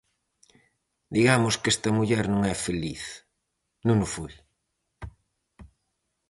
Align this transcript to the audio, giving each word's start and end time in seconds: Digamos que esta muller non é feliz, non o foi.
Digamos 1.17 1.53
que 1.61 1.69
esta 1.73 1.89
muller 1.97 2.25
non 2.33 2.41
é 2.53 2.55
feliz, 2.65 3.03
non 3.87 3.97
o 4.05 4.07
foi. 4.15 4.33